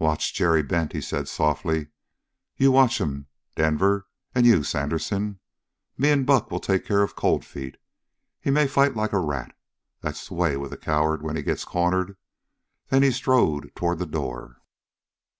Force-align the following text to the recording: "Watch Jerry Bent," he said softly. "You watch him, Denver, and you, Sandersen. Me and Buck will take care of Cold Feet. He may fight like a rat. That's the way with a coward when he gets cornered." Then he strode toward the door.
"Watch 0.00 0.34
Jerry 0.34 0.64
Bent," 0.64 0.92
he 0.92 1.00
said 1.00 1.28
softly. 1.28 1.86
"You 2.56 2.72
watch 2.72 3.00
him, 3.00 3.28
Denver, 3.54 4.08
and 4.34 4.44
you, 4.44 4.64
Sandersen. 4.64 5.38
Me 5.96 6.10
and 6.10 6.26
Buck 6.26 6.50
will 6.50 6.58
take 6.58 6.84
care 6.84 7.04
of 7.04 7.14
Cold 7.14 7.44
Feet. 7.44 7.76
He 8.40 8.50
may 8.50 8.66
fight 8.66 8.96
like 8.96 9.12
a 9.12 9.20
rat. 9.20 9.56
That's 10.00 10.26
the 10.26 10.34
way 10.34 10.56
with 10.56 10.72
a 10.72 10.76
coward 10.76 11.22
when 11.22 11.36
he 11.36 11.42
gets 11.42 11.64
cornered." 11.64 12.16
Then 12.88 13.04
he 13.04 13.12
strode 13.12 13.70
toward 13.76 14.00
the 14.00 14.06
door. 14.06 14.56